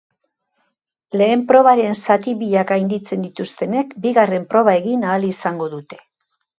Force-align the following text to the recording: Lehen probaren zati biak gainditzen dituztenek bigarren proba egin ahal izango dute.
Lehen 1.21 1.43
probaren 1.51 1.99
zati 2.01 2.35
biak 2.41 2.73
gainditzen 2.73 3.29
dituztenek 3.29 3.95
bigarren 4.09 4.51
proba 4.55 4.77
egin 4.83 5.09
ahal 5.11 5.33
izango 5.33 5.75
dute. 5.81 6.07